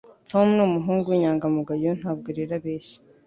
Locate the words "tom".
0.29-0.47